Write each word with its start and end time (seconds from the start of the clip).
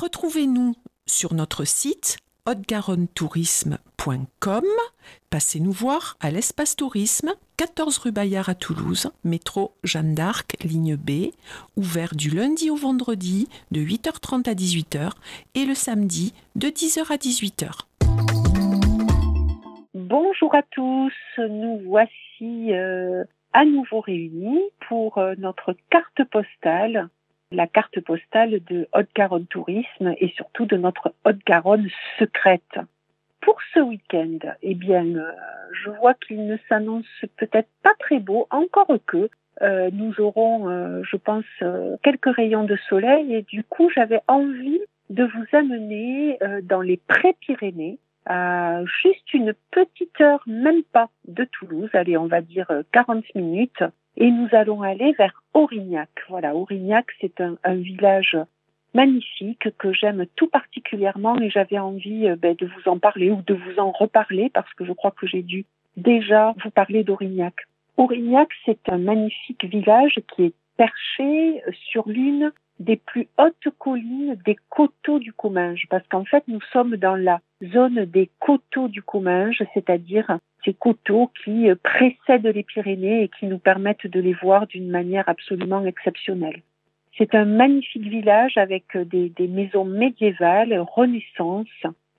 Retrouvez-nous 0.00 0.72
sur 1.06 1.34
notre 1.34 1.66
site 1.66 2.16
haute-garonne-tourisme.com. 2.46 4.64
Passez 5.28 5.60
nous 5.60 5.72
voir 5.72 6.16
à 6.20 6.30
l'espace 6.30 6.74
tourisme, 6.74 7.34
14 7.58 7.98
rue 7.98 8.10
Bayard 8.10 8.48
à 8.48 8.54
Toulouse, 8.54 9.12
métro 9.24 9.74
Jeanne 9.84 10.14
d'Arc, 10.14 10.56
ligne 10.64 10.96
B, 10.96 11.32
ouvert 11.76 12.14
du 12.14 12.30
lundi 12.30 12.70
au 12.70 12.76
vendredi 12.76 13.46
de 13.72 13.82
8h30 13.82 14.48
à 14.48 14.54
18h 14.54 15.10
et 15.54 15.66
le 15.66 15.74
samedi 15.74 16.32
de 16.56 16.68
10h 16.68 17.12
à 17.12 17.16
18h. 17.16 17.80
Bonjour 19.92 20.54
à 20.54 20.62
tous, 20.62 21.12
nous 21.36 21.78
voici 21.84 22.72
euh, 22.72 23.24
à 23.52 23.66
nouveau 23.66 24.00
réunis 24.00 24.62
pour 24.88 25.18
euh, 25.18 25.34
notre 25.36 25.76
carte 25.90 26.24
postale 26.30 27.10
la 27.52 27.66
carte 27.66 28.00
postale 28.00 28.60
de 28.64 28.88
Haute-Garonne 28.94 29.46
Tourisme 29.46 30.14
et 30.18 30.28
surtout 30.36 30.66
de 30.66 30.76
notre 30.76 31.14
Haute-Garonne 31.24 31.88
secrète. 32.18 32.78
Pour 33.40 33.58
ce 33.74 33.80
week-end, 33.80 34.38
eh 34.62 34.74
bien, 34.74 35.06
euh, 35.06 35.32
je 35.72 35.90
vois 35.90 36.14
qu'il 36.14 36.46
ne 36.46 36.56
s'annonce 36.68 37.06
peut-être 37.36 37.68
pas 37.82 37.94
très 37.98 38.20
beau, 38.20 38.46
encore 38.50 38.92
que 39.06 39.30
euh, 39.62 39.90
nous 39.92 40.20
aurons, 40.20 40.68
euh, 40.68 41.02
je 41.02 41.16
pense, 41.16 41.44
quelques 42.02 42.34
rayons 42.34 42.64
de 42.64 42.76
soleil 42.88 43.34
et 43.34 43.42
du 43.42 43.64
coup, 43.64 43.90
j'avais 43.90 44.20
envie 44.28 44.80
de 45.08 45.24
vous 45.24 45.56
amener 45.56 46.38
dans 46.62 46.80
les 46.80 46.98
pré-Pyrénées, 46.98 47.98
à 48.26 48.84
juste 48.84 49.34
une 49.34 49.54
petite 49.72 50.20
heure, 50.20 50.42
même 50.46 50.84
pas 50.84 51.08
de 51.26 51.44
Toulouse, 51.44 51.90
allez, 51.94 52.16
on 52.16 52.26
va 52.26 52.42
dire 52.42 52.70
40 52.92 53.24
minutes, 53.34 53.82
et 54.16 54.30
nous 54.30 54.48
allons 54.52 54.82
aller 54.82 55.12
vers 55.12 55.42
Aurignac. 55.54 56.10
Voilà, 56.28 56.54
Aurignac, 56.54 57.06
c'est 57.20 57.40
un, 57.40 57.56
village 57.74 58.36
magnifique 58.94 59.68
que 59.78 59.92
j'aime 59.92 60.26
tout 60.36 60.48
particulièrement 60.48 61.38
et 61.40 61.50
j'avais 61.50 61.78
envie 61.78 62.28
euh, 62.28 62.36
ben, 62.36 62.56
de 62.56 62.66
vous 62.66 62.90
en 62.90 62.98
parler 62.98 63.30
ou 63.30 63.40
de 63.42 63.54
vous 63.54 63.78
en 63.78 63.92
reparler 63.92 64.50
parce 64.52 64.72
que 64.74 64.84
je 64.84 64.92
crois 64.92 65.12
que 65.12 65.26
j'ai 65.26 65.42
dû 65.42 65.64
déjà 65.96 66.54
vous 66.62 66.70
parler 66.70 67.04
d'Aurignac. 67.04 67.54
Aurignac, 67.96 68.48
c'est 68.64 68.88
un 68.88 68.98
magnifique 68.98 69.64
village 69.64 70.20
qui 70.34 70.44
est 70.44 70.54
perché 70.76 71.62
sur 71.90 72.08
l'une 72.08 72.52
des 72.80 72.96
plus 72.96 73.28
hautes 73.38 73.74
collines 73.78 74.36
des 74.46 74.56
coteaux 74.70 75.18
du 75.18 75.32
Comminges, 75.34 75.86
parce 75.90 76.06
qu'en 76.08 76.24
fait, 76.24 76.42
nous 76.48 76.62
sommes 76.72 76.96
dans 76.96 77.14
la 77.14 77.40
zone 77.62 78.06
des 78.06 78.30
coteaux 78.40 78.88
du 78.88 79.02
Comminges, 79.02 79.62
c'est-à-dire 79.74 80.38
ces 80.64 80.74
coteaux 80.74 81.30
qui 81.42 81.68
précèdent 81.82 82.46
les 82.46 82.62
Pyrénées 82.62 83.24
et 83.24 83.28
qui 83.28 83.46
nous 83.46 83.58
permettent 83.58 84.06
de 84.06 84.20
les 84.20 84.34
voir 84.34 84.66
d'une 84.66 84.90
manière 84.90 85.28
absolument 85.28 85.84
exceptionnelle. 85.84 86.62
C'est 87.16 87.34
un 87.34 87.44
magnifique 87.44 88.06
village 88.06 88.56
avec 88.56 88.96
des, 88.96 89.28
des, 89.28 89.48
maisons 89.48 89.84
médiévales, 89.84 90.78
renaissance, 90.94 91.66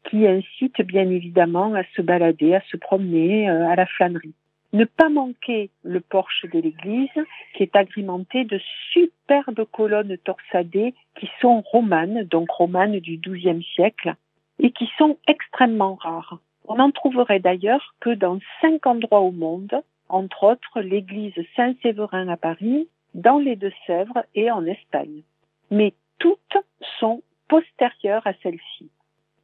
qui 0.03 0.27
incitent 0.27 0.81
bien 0.81 1.09
évidemment 1.09 1.73
à 1.73 1.83
se 1.95 2.01
balader, 2.01 2.55
à 2.55 2.61
se 2.71 2.77
promener, 2.77 3.49
euh, 3.49 3.67
à 3.67 3.75
la 3.75 3.85
flânerie. 3.85 4.33
Ne 4.73 4.85
pas 4.85 5.09
manquer 5.09 5.69
le 5.83 5.99
porche 5.99 6.45
de 6.51 6.59
l'église 6.59 7.09
qui 7.55 7.63
est 7.63 7.75
agrémenté 7.75 8.45
de 8.45 8.59
superbes 8.91 9.65
colonnes 9.71 10.17
torsadées 10.23 10.93
qui 11.19 11.29
sont 11.41 11.61
romanes, 11.61 12.23
donc 12.23 12.49
romanes 12.49 12.99
du 12.99 13.17
XIIe 13.17 13.63
siècle, 13.75 14.15
et 14.59 14.71
qui 14.71 14.89
sont 14.97 15.17
extrêmement 15.27 15.95
rares. 15.95 16.39
On 16.71 16.75
n'en 16.75 16.91
trouverait 16.91 17.41
d'ailleurs 17.41 17.95
que 17.99 18.11
dans 18.11 18.39
cinq 18.61 18.87
endroits 18.87 19.19
au 19.19 19.31
monde, 19.31 19.83
entre 20.07 20.45
autres 20.45 20.79
l'église 20.79 21.33
Saint-Séverin 21.57 22.29
à 22.29 22.37
Paris, 22.37 22.87
dans 23.13 23.39
les 23.39 23.57
Deux-Sèvres 23.57 24.23
et 24.35 24.49
en 24.49 24.65
Espagne. 24.65 25.23
Mais 25.69 25.93
toutes 26.17 26.57
sont 26.97 27.23
postérieures 27.49 28.25
à 28.25 28.31
celle-ci. 28.41 28.89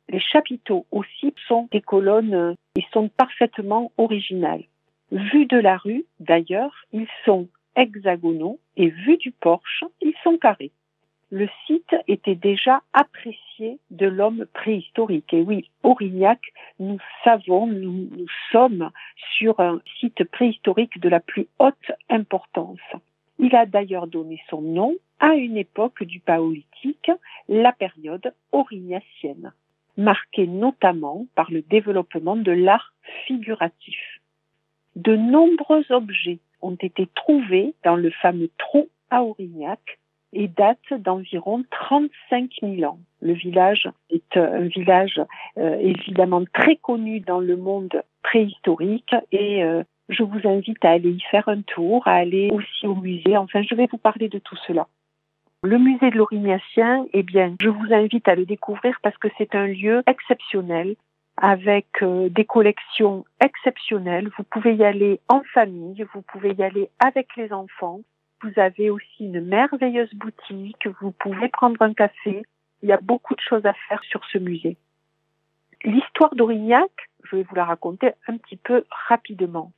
Les 0.08 0.22
chapiteaux 0.22 0.86
aussi 0.90 1.34
sont 1.50 1.68
des 1.74 1.82
colonnes 1.82 2.56
et 2.78 2.86
sont 2.94 3.10
parfaitement 3.10 3.92
originales. 3.98 4.64
Vus 5.12 5.48
de 5.48 5.58
la 5.58 5.76
rue, 5.76 6.06
d'ailleurs, 6.22 6.86
ils 6.94 7.10
sont 7.26 7.50
hexagonaux 7.76 8.58
et 8.78 8.88
vus 8.88 9.18
du 9.18 9.32
porche, 9.32 9.84
ils 10.00 10.16
sont 10.24 10.38
carrés. 10.38 10.72
Le 11.30 11.48
site 11.66 11.96
était 12.08 12.36
déjà 12.36 12.82
apprécié 12.94 13.80
de 13.92 14.08
l'homme 14.08 14.46
préhistorique. 14.54 15.34
Et 15.34 15.42
oui, 15.42 15.70
Aurignac, 15.84 16.40
nous 16.80 17.00
savons, 17.24 17.68
nous, 17.68 18.10
sommes 18.52 18.92
sur 19.38 19.60
un 19.60 19.82
site 20.00 20.24
préhistorique 20.24 21.00
de 21.00 21.10
la 21.10 21.20
plus 21.20 21.48
haute 21.60 21.92
importance. 22.10 22.80
Il 23.40 23.56
a 23.56 23.66
d'ailleurs 23.66 24.08
donné 24.08 24.42
son 24.50 24.62
nom 24.62 24.96
à 25.20 25.36
une 25.36 25.58
époque 25.58 26.04
du 26.04 26.20
Paléolithique, 26.20 27.12
la 27.50 27.74
période 27.74 28.34
aurignacienne, 28.52 29.52
marquée 29.98 30.48
notamment 30.48 31.26
par 31.36 31.52
le 31.52 31.62
développement 31.62 32.38
de 32.38 32.52
l'art 32.52 32.94
figuratif 33.26 33.98
de 34.98 35.16
nombreux 35.16 35.86
objets 35.92 36.40
ont 36.62 36.76
été 36.76 37.08
trouvés 37.14 37.76
dans 37.84 37.96
le 37.96 38.10
fameux 38.10 38.50
trou 38.58 38.90
à 39.12 39.24
Aurignac 39.24 40.00
et 40.34 40.48
datent 40.48 40.94
d'environ 41.00 41.64
35 41.72 42.50
000 42.62 42.92
ans. 42.92 43.00
Le 43.22 43.34
village 43.34 43.90
est 44.10 44.38
un 44.38 44.68
village 44.68 45.22
euh, 45.58 45.78
évidemment 45.80 46.44
très 46.54 46.76
connu 46.76 47.20
dans 47.20 47.40
le 47.40 47.56
monde 47.56 48.04
préhistorique 48.24 49.16
et 49.32 49.64
euh, 49.64 49.84
je 50.10 50.24
vous 50.24 50.48
invite 50.48 50.84
à 50.86 50.92
aller 50.92 51.12
y 51.12 51.22
faire 51.32 51.48
un 51.50 51.62
tour, 51.62 52.08
à 52.08 52.14
aller 52.14 52.50
aussi 52.52 52.88
au 52.88 52.96
musée. 52.96 53.38
Enfin, 53.38 53.62
je 53.62 53.76
vais 53.76 53.88
vous 53.92 53.98
parler 53.98 54.30
de 54.30 54.40
tout 54.40 54.58
cela. 54.68 54.88
Le 55.64 55.80
musée 55.80 56.12
de 56.12 56.18
l'Aurignacien, 56.18 57.06
eh 57.14 57.24
bien, 57.24 57.56
je 57.60 57.70
vous 57.70 57.92
invite 57.92 58.28
à 58.28 58.36
le 58.36 58.46
découvrir 58.46 59.00
parce 59.02 59.18
que 59.18 59.28
c'est 59.38 59.56
un 59.56 59.68
lieu 59.68 60.04
exceptionnel 60.08 60.96
avec 61.38 61.88
euh, 62.02 62.30
des 62.30 62.46
collections 62.46 63.26
exceptionnelles. 63.44 64.30
Vous 64.38 64.44
pouvez 64.44 64.76
y 64.76 64.84
aller 64.84 65.20
en 65.30 65.42
famille, 65.54 66.06
vous 66.14 66.22
pouvez 66.22 66.54
y 66.54 66.64
aller 66.64 66.90
avec 67.00 67.36
les 67.36 67.52
enfants. 67.54 68.02
Vous 68.42 68.52
avez 68.58 68.90
aussi 68.90 69.26
une 69.26 69.42
merveilleuse 69.42 70.14
boutique, 70.14 70.88
vous 71.02 71.12
pouvez 71.12 71.50
prendre 71.50 71.82
un 71.82 71.94
café. 71.94 72.44
Il 72.84 72.90
y 72.90 72.92
a 72.92 73.00
beaucoup 73.02 73.36
de 73.36 73.42
choses 73.42 73.66
à 73.66 73.74
faire 73.88 74.04
sur 74.04 74.24
ce 74.26 74.38
musée. 74.38 74.78
L'histoire 75.84 76.36
d'Aurignac, 76.36 76.92
je 77.24 77.38
vais 77.38 77.44
vous 77.44 77.56
la 77.56 77.66
raconter 77.66 78.12
un 78.28 78.38
petit 78.38 78.58
peu 78.58 78.84
rapidement. 79.08 79.72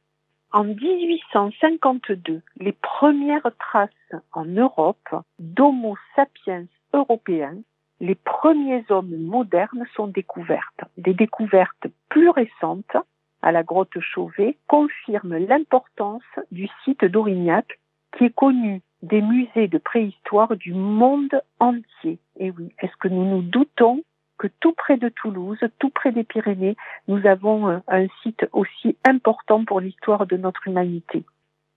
En 0.51 0.63
1852, 0.63 2.41
les 2.57 2.71
premières 2.71 3.51
traces 3.59 3.89
en 4.33 4.45
Europe 4.45 5.23
d'Homo 5.37 5.95
sapiens 6.15 6.65
européens 6.93 7.57
les 8.01 8.15
premiers 8.15 8.85
hommes 8.89 9.17
modernes 9.17 9.85
sont 9.95 10.07
découvertes. 10.07 10.81
Des 10.97 11.13
découvertes 11.13 11.87
plus 12.07 12.29
récentes 12.29 12.95
à 13.41 13.51
la 13.51 13.63
grotte 13.63 13.99
Chauvet 13.99 14.57
confirment 14.67 15.37
l'importance 15.37 16.23
du 16.51 16.69
site 16.83 17.03
d'Aurignac 17.03 17.79
qui 18.19 18.25
est 18.25 18.35
connu 18.35 18.81
des 19.01 19.21
musées 19.21 19.69
de 19.69 19.77
préhistoire 19.77 20.57
du 20.57 20.73
monde 20.73 21.41
entier. 21.61 22.19
Et 22.37 22.51
oui, 22.51 22.73
est-ce 22.81 22.95
que 22.99 23.07
nous 23.07 23.23
nous 23.23 23.41
doutons 23.41 24.03
que 24.37 24.47
tout 24.59 24.73
près 24.73 24.97
de 24.97 25.07
Toulouse, 25.07 25.57
tout 25.79 25.89
près 25.89 26.11
des 26.11 26.25
Pyrénées, 26.25 26.75
nous 27.07 27.25
avons 27.25 27.81
un 27.87 28.07
site 28.21 28.45
aussi 28.51 28.97
important 29.07 29.63
pour 29.63 29.79
l'histoire 29.79 30.27
de 30.27 30.35
notre 30.35 30.67
humanité? 30.67 31.23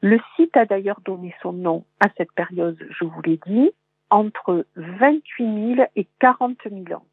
Le 0.00 0.18
site 0.34 0.56
a 0.56 0.64
d'ailleurs 0.64 1.00
donné 1.04 1.32
son 1.42 1.52
nom 1.52 1.84
à 2.00 2.08
cette 2.16 2.32
période, 2.32 2.76
je 2.90 3.04
vous 3.04 3.22
l'ai 3.22 3.38
dit, 3.46 3.70
entre 4.10 4.66
28 4.74 5.76
000 5.76 5.88
et 5.94 6.08
40 6.18 6.58
000 6.68 6.98
ans. 6.98 7.04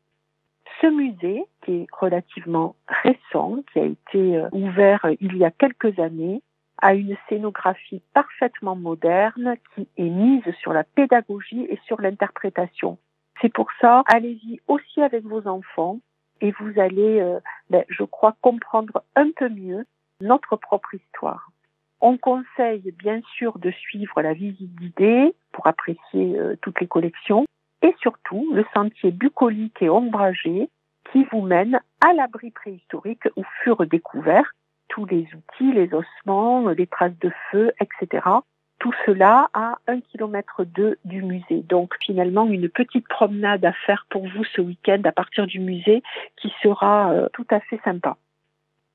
Ce 0.82 0.88
musée, 0.88 1.44
qui 1.64 1.74
est 1.74 1.88
relativement 1.92 2.76
récent, 2.88 3.58
qui 3.72 3.80
a 3.80 3.86
été 3.86 4.38
euh, 4.38 4.50
ouvert 4.54 5.06
euh, 5.06 5.14
il 5.22 5.38
y 5.38 5.46
a 5.46 5.52
quelques 5.52 6.00
années, 6.00 6.42
a 6.82 6.94
une 6.94 7.16
scénographie 7.28 8.02
parfaitement 8.14 8.76
moderne 8.76 9.56
qui 9.76 9.88
est 9.98 10.10
mise 10.10 10.44
sur 10.62 10.74
la 10.74 10.84
pédagogie 10.84 11.66
et 11.70 11.80
sur 11.86 12.02
l'interprétation. 12.02 12.98
C'est 13.42 13.54
pour 13.54 13.70
ça, 13.80 14.04
allez-y 14.08 14.60
aussi 14.68 15.02
avec 15.02 15.24
vos 15.24 15.48
enfants 15.48 16.00
et 16.42 16.52
vous 16.60 16.80
allez, 16.80 17.20
euh, 17.20 17.40
ben, 17.70 17.84
je 17.90 18.04
crois, 18.04 18.36
comprendre 18.42 19.04
un 19.16 19.32
peu 19.32 19.50
mieux 19.50 19.86
notre 20.22 20.56
propre 20.56 20.94
histoire. 20.94 21.52
On 22.02 22.18
conseille 22.18 22.94
bien 22.98 23.22
sûr 23.36 23.60
de 23.60 23.72
suivre 23.72 24.22
la 24.22 24.34
visite 24.34 24.74
guidée 24.76 25.34
pour 25.52 25.68
apprécier 25.68 26.38
euh, 26.40 26.56
toutes 26.62 26.80
les 26.80 26.88
collections 26.88 27.46
et 27.82 27.94
surtout 28.00 28.50
le 28.54 28.66
sentier 28.74 29.12
bucolique 29.12 29.82
et 29.82 29.90
ombragé 29.90 30.70
qui 31.12 31.26
vous 31.32 31.42
mène 31.42 31.80
à 32.02 32.14
l'abri 32.14 32.52
préhistorique 32.52 33.28
où 33.36 33.44
furent 33.64 33.86
découverts 33.86 34.54
les 35.06 35.28
outils, 35.34 35.74
les 35.74 35.90
ossements, 35.94 36.70
les 36.70 36.88
traces 36.88 37.18
de 37.20 37.32
feu, 37.52 37.72
etc. 37.80 38.28
Tout 38.80 38.94
cela 39.06 39.50
à 39.54 39.78
un 39.88 40.00
kilomètre 40.00 40.64
deux 40.64 40.98
du 41.04 41.22
musée. 41.22 41.64
Donc 41.68 41.96
finalement 42.02 42.46
une 42.46 42.70
petite 42.70 43.08
promenade 43.08 43.66
à 43.66 43.74
faire 43.74 44.06
pour 44.10 44.28
vous 44.28 44.44
ce 44.56 44.62
week-end 44.62 45.02
à 45.04 45.12
partir 45.12 45.48
du 45.48 45.60
musée 45.60 46.02
qui 46.38 46.54
sera 46.64 47.12
euh, 47.12 47.28
tout 47.34 47.48
à 47.50 47.60
fait 47.60 47.80
sympa. 47.84 48.18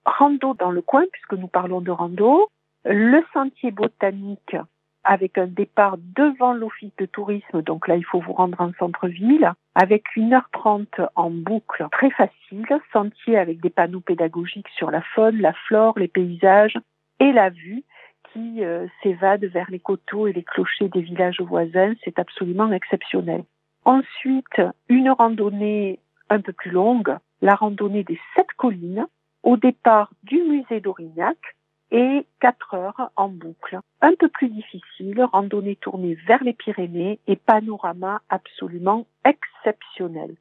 Rando 0.06 0.54
dans 0.54 0.70
le 0.70 0.82
coin 0.82 1.04
puisque 1.12 1.34
nous 1.34 1.48
parlons 1.48 1.80
de 1.80 1.90
rando, 1.90 2.50
le 2.84 3.22
sentier 3.32 3.70
botanique 3.70 4.56
avec 5.04 5.38
un 5.38 5.46
départ 5.46 5.96
devant 5.98 6.54
l'office 6.54 6.94
de 6.98 7.06
tourisme. 7.06 7.62
Donc 7.62 7.88
là, 7.88 7.96
il 7.96 8.04
faut 8.04 8.20
vous 8.20 8.32
rendre 8.32 8.60
en 8.60 8.72
centre-ville 8.78 9.52
avec 9.74 10.04
1h30 10.16 11.08
en 11.14 11.30
boucle 11.30 11.86
très 11.92 12.10
facile, 12.10 12.66
sentier 12.92 13.38
avec 13.38 13.60
des 13.60 13.70
panneaux 13.70 14.00
pédagogiques 14.00 14.68
sur 14.76 14.90
la 14.90 15.02
faune, 15.14 15.40
la 15.40 15.52
flore, 15.52 15.98
les 15.98 16.08
paysages 16.08 16.78
et 17.20 17.32
la 17.32 17.50
vue 17.50 17.84
qui 18.32 18.64
euh, 18.64 18.86
s'évade 19.02 19.44
vers 19.44 19.70
les 19.70 19.78
coteaux 19.78 20.26
et 20.26 20.32
les 20.32 20.42
clochers 20.42 20.88
des 20.88 21.02
villages 21.02 21.40
voisins. 21.40 21.94
C'est 22.04 22.18
absolument 22.18 22.72
exceptionnel. 22.72 23.44
Ensuite, 23.84 24.62
une 24.88 25.10
randonnée 25.10 26.00
un 26.30 26.40
peu 26.40 26.52
plus 26.52 26.70
longue, 26.70 27.16
la 27.42 27.54
randonnée 27.54 28.02
des 28.02 28.18
sept 28.34 28.50
collines, 28.56 29.06
au 29.42 29.56
départ 29.56 30.10
du 30.22 30.42
musée 30.42 30.80
d'Aurignac 30.80 31.36
et 31.90 32.26
4 32.40 32.74
heures 32.74 33.10
en 33.16 33.28
boucle. 33.28 33.78
Un 34.00 34.14
peu 34.18 34.28
plus 34.28 34.48
difficile, 34.48 35.24
randonnée 35.32 35.76
tournée 35.76 36.14
vers 36.26 36.42
les 36.42 36.52
Pyrénées 36.52 37.20
et 37.26 37.36
panorama 37.36 38.20
absolument 38.28 39.06
exceptionnel. 39.24 40.34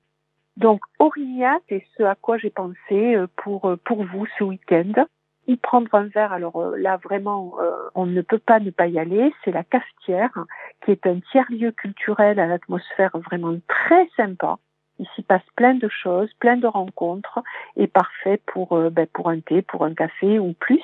Donc 0.57 0.81
Aurignac, 0.99 1.61
c'est 1.69 1.85
ce 1.97 2.03
à 2.03 2.15
quoi 2.15 2.37
j'ai 2.37 2.49
pensé 2.49 3.15
euh, 3.15 3.27
pour, 3.37 3.69
euh, 3.69 3.77
pour 3.77 4.03
vous 4.03 4.25
ce 4.37 4.43
week-end. 4.43 5.05
Y 5.47 5.57
prendre 5.57 5.93
un 5.93 6.05
verre, 6.05 6.31
alors 6.31 6.55
euh, 6.61 6.77
là 6.77 6.97
vraiment, 6.97 7.55
on 7.95 8.05
ne 8.05 8.21
peut 8.21 8.39
pas 8.39 8.59
ne 8.59 8.69
pas 8.69 8.87
y 8.87 8.97
aller. 8.97 9.33
C'est 9.43 9.51
la 9.51 9.63
Cafetière, 9.63 10.45
qui 10.85 10.91
est 10.91 11.05
un 11.05 11.19
tiers-lieu 11.31 11.71
culturel 11.71 12.39
à 12.39 12.47
l'atmosphère 12.47 13.17
vraiment 13.17 13.55
très 13.67 14.07
sympa. 14.15 14.57
Il 14.99 15.07
s'y 15.15 15.23
passe 15.23 15.43
plein 15.55 15.73
de 15.73 15.89
choses, 15.89 16.31
plein 16.39 16.55
de 16.55 16.67
rencontres, 16.67 17.39
et 17.75 17.87
parfait 17.87 18.39
pour, 18.45 18.79
ben, 18.91 19.07
pour 19.07 19.29
un 19.29 19.39
thé, 19.41 19.63
pour 19.63 19.83
un 19.83 19.93
café 19.93 20.39
ou 20.39 20.53
plus 20.53 20.83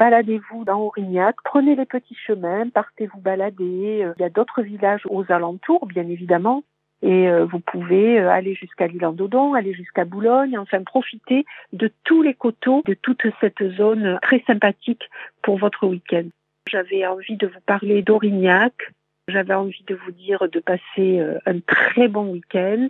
baladez-vous 0.00 0.64
dans 0.64 0.80
Aurignac, 0.80 1.36
prenez 1.44 1.76
les 1.76 1.84
petits 1.84 2.16
chemins, 2.26 2.70
partez 2.70 3.06
vous 3.06 3.20
balader. 3.20 4.00
Euh, 4.02 4.14
il 4.18 4.22
y 4.22 4.24
a 4.24 4.30
d'autres 4.30 4.62
villages 4.62 5.02
aux 5.10 5.30
alentours, 5.30 5.86
bien 5.86 6.08
évidemment. 6.08 6.64
Et 7.02 7.28
euh, 7.28 7.44
vous 7.44 7.60
pouvez 7.60 8.18
euh, 8.18 8.30
aller 8.30 8.54
jusqu'à 8.54 8.86
l'île 8.86 9.04
en 9.04 9.12
Dodon, 9.12 9.52
aller 9.52 9.74
jusqu'à 9.74 10.06
Boulogne, 10.06 10.56
enfin 10.56 10.82
profiter 10.84 11.44
de 11.74 11.92
tous 12.04 12.22
les 12.22 12.32
coteaux, 12.32 12.82
de 12.86 12.94
toute 12.94 13.22
cette 13.42 13.62
zone 13.76 14.18
très 14.22 14.42
sympathique 14.46 15.02
pour 15.42 15.58
votre 15.58 15.86
week-end. 15.86 16.28
J'avais 16.70 17.06
envie 17.06 17.36
de 17.36 17.48
vous 17.48 17.60
parler 17.66 18.00
d'Aurignac. 18.00 18.72
J'avais 19.28 19.54
envie 19.54 19.84
de 19.86 19.94
vous 19.94 20.12
dire 20.12 20.48
de 20.50 20.60
passer 20.60 21.20
un 21.44 21.60
très 21.60 22.08
bon 22.08 22.32
week-end. 22.32 22.88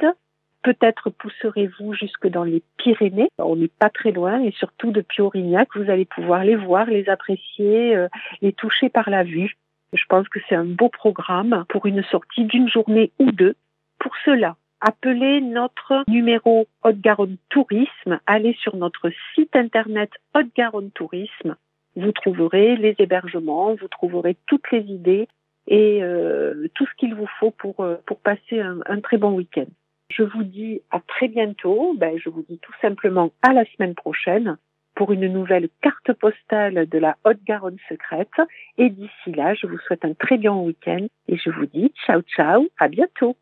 Peut-être 0.62 1.08
pousserez-vous 1.10 1.94
jusque 1.94 2.26
dans 2.26 2.44
les 2.44 2.62
Pyrénées. 2.76 3.30
On 3.38 3.56
n'est 3.56 3.68
pas 3.68 3.88
très 3.88 4.12
loin 4.12 4.42
et 4.42 4.52
surtout 4.52 4.92
depuis 4.92 5.22
Aurignac, 5.22 5.68
vous 5.74 5.90
allez 5.90 6.04
pouvoir 6.04 6.44
les 6.44 6.56
voir, 6.56 6.86
les 6.86 7.08
apprécier, 7.08 7.96
euh, 7.96 8.08
les 8.42 8.52
toucher 8.52 8.90
par 8.90 9.08
la 9.08 9.22
vue. 9.22 9.56
Je 9.94 10.04
pense 10.08 10.28
que 10.28 10.38
c'est 10.48 10.54
un 10.54 10.66
beau 10.66 10.88
programme 10.88 11.64
pour 11.68 11.86
une 11.86 12.02
sortie 12.04 12.44
d'une 12.44 12.68
journée 12.68 13.10
ou 13.18 13.32
deux. 13.32 13.54
Pour 13.98 14.12
cela, 14.24 14.56
appelez 14.80 15.40
notre 15.40 16.04
numéro 16.08 16.68
Haute-Garonne 16.84 17.38
Tourisme, 17.48 18.20
allez 18.26 18.54
sur 18.60 18.76
notre 18.76 19.10
site 19.34 19.56
internet 19.56 20.10
Haute-Garonne 20.34 20.90
Tourisme. 20.90 21.56
Vous 21.96 22.12
trouverez 22.12 22.76
les 22.76 22.94
hébergements, 22.98 23.74
vous 23.74 23.88
trouverez 23.88 24.36
toutes 24.46 24.70
les 24.70 24.82
idées 24.82 25.26
et 25.66 26.02
euh, 26.02 26.68
tout 26.74 26.86
ce 26.86 26.94
qu'il 26.98 27.14
vous 27.14 27.28
faut 27.38 27.50
pour, 27.50 27.80
euh, 27.80 27.96
pour 28.06 28.20
passer 28.20 28.60
un, 28.60 28.78
un 28.86 29.00
très 29.00 29.16
bon 29.16 29.32
week-end. 29.32 29.66
Je 30.10 30.24
vous 30.24 30.42
dis 30.42 30.82
à 30.90 31.00
très 31.00 31.28
bientôt. 31.28 31.94
Ben, 31.96 32.18
je 32.18 32.28
vous 32.28 32.42
dis 32.42 32.58
tout 32.58 32.72
simplement 32.82 33.30
à 33.42 33.52
la 33.52 33.64
semaine 33.64 33.94
prochaine 33.94 34.58
pour 34.96 35.12
une 35.12 35.28
nouvelle 35.28 35.68
carte 35.82 36.12
postale 36.18 36.88
de 36.88 36.98
la 36.98 37.16
Haute-Garonne 37.24 37.78
secrète. 37.88 38.28
Et 38.76 38.90
d'ici 38.90 39.32
là, 39.32 39.54
je 39.54 39.66
vous 39.66 39.78
souhaite 39.78 40.04
un 40.04 40.14
très 40.14 40.36
bon 40.36 40.66
week-end 40.66 41.06
et 41.28 41.36
je 41.36 41.50
vous 41.50 41.66
dis 41.66 41.92
ciao 42.06 42.22
ciao, 42.22 42.66
à 42.78 42.88
bientôt. 42.88 43.36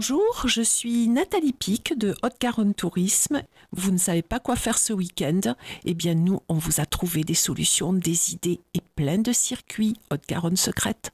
Bonjour, 0.00 0.48
je 0.48 0.62
suis 0.62 1.08
Nathalie 1.08 1.52
Pic 1.52 1.92
de 1.98 2.14
Haute-Garonne 2.22 2.72
Tourisme. 2.72 3.42
Vous 3.72 3.90
ne 3.90 3.98
savez 3.98 4.22
pas 4.22 4.40
quoi 4.40 4.56
faire 4.56 4.78
ce 4.78 4.94
week-end? 4.94 5.42
Eh 5.84 5.92
bien, 5.92 6.14
nous, 6.14 6.40
on 6.48 6.54
vous 6.54 6.80
a 6.80 6.86
trouvé 6.86 7.22
des 7.22 7.34
solutions, 7.34 7.92
des 7.92 8.32
idées 8.32 8.60
et 8.72 8.80
plein 8.96 9.18
de 9.18 9.30
circuits 9.30 9.98
Haute-Garonne 10.10 10.56
secrète. 10.56 11.10